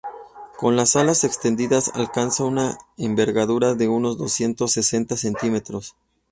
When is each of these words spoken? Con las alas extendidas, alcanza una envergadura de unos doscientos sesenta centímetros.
Con 0.57 0.75
las 0.75 0.95
alas 0.95 1.23
extendidas, 1.23 1.91
alcanza 1.93 2.43
una 2.43 2.75
envergadura 2.97 3.75
de 3.75 3.87
unos 3.87 4.17
doscientos 4.17 4.71
sesenta 4.71 5.15
centímetros. 5.15 5.93